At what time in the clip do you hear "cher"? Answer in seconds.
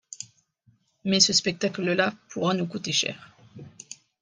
2.91-3.35